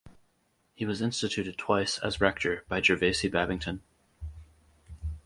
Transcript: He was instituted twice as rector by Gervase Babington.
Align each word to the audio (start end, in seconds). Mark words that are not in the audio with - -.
He 0.73 0.83
was 0.83 1.03
instituted 1.03 1.59
twice 1.59 1.99
as 1.99 2.19
rector 2.19 2.65
by 2.67 2.81
Gervase 2.81 3.31
Babington. 3.31 3.83